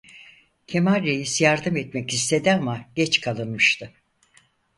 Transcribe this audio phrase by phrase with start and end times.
[0.67, 3.93] Kemal Reis yardım etmek istedi ama geç kalınmıştı.